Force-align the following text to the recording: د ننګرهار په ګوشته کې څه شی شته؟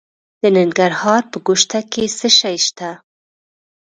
د 0.41 0.43
ننګرهار 0.57 1.23
په 1.31 1.37
ګوشته 1.47 1.79
کې 1.91 2.03
څه 2.17 2.27
شی 2.39 2.57
شته؟ 2.65 2.89